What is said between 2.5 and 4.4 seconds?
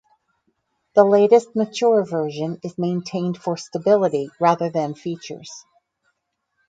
is maintained for stability